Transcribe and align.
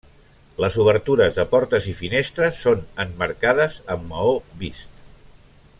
Les 0.63 0.77
obertures 0.83 1.35
de 1.39 1.45
portes 1.51 1.85
i 1.91 1.93
finestres 1.99 2.63
són 2.67 2.81
emmarcades 3.05 3.79
amb 3.97 4.09
maó 4.15 4.33
vist. 4.65 4.99